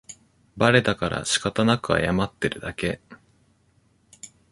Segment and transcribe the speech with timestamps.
[0.57, 3.01] バレたからしかたなく謝ってるだけ